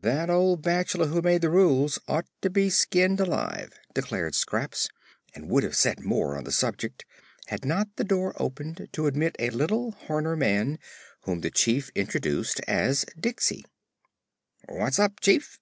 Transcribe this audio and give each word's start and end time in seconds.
"That 0.00 0.30
old 0.30 0.62
bachelor 0.62 1.08
who 1.08 1.20
made 1.20 1.42
the 1.42 1.50
rules 1.50 1.98
ought 2.08 2.24
to 2.40 2.48
be 2.48 2.70
skinned 2.70 3.20
alive!" 3.20 3.78
declared 3.92 4.34
Scraps, 4.34 4.88
and 5.34 5.50
would 5.50 5.62
have 5.62 5.76
said 5.76 6.00
more 6.00 6.38
on 6.38 6.44
the 6.44 6.52
subject 6.52 7.04
had 7.48 7.66
not 7.66 7.96
the 7.96 8.02
door 8.04 8.32
opened 8.40 8.88
to 8.92 9.06
admit 9.06 9.36
a 9.38 9.50
little 9.50 9.90
Horner 9.90 10.36
man 10.36 10.78
whom 11.24 11.40
the 11.42 11.50
Chief 11.50 11.90
introduced 11.94 12.62
as 12.66 13.04
Diksey. 13.20 13.66
"What's 14.70 14.98
up, 14.98 15.20
Chief?" 15.20 15.58